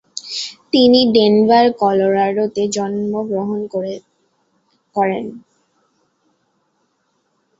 তিনি 0.73 0.99
Denver, 1.13 1.65
Colorado 1.79 2.45
তে 2.55 2.63
জন্ম 2.75 3.11
গ্রহণ 3.29 3.59
করেন। 4.95 5.25